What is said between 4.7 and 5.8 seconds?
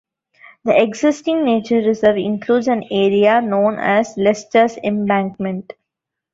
Embankment'.